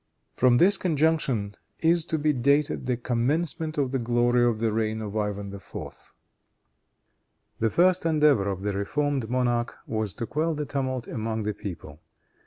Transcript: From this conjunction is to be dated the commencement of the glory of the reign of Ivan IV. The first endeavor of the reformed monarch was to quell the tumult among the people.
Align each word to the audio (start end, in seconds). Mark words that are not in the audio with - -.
From 0.35 0.57
this 0.57 0.77
conjunction 0.77 1.53
is 1.83 2.05
to 2.05 2.17
be 2.17 2.33
dated 2.33 2.87
the 2.87 2.97
commencement 2.97 3.77
of 3.77 3.91
the 3.91 3.99
glory 3.99 4.43
of 4.43 4.57
the 4.57 4.73
reign 4.73 4.99
of 4.99 5.15
Ivan 5.15 5.53
IV. 5.53 6.13
The 7.59 7.69
first 7.69 8.03
endeavor 8.07 8.49
of 8.49 8.63
the 8.63 8.73
reformed 8.73 9.29
monarch 9.29 9.75
was 9.85 10.15
to 10.15 10.25
quell 10.25 10.55
the 10.55 10.65
tumult 10.65 11.05
among 11.05 11.43
the 11.43 11.53
people. 11.53 12.01